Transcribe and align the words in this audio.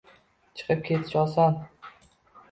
Chiqib 0.61 0.79
ketish 0.87 1.17
oson 1.25 1.59